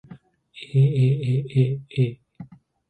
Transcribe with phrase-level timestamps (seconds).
[0.81, 2.09] aaaa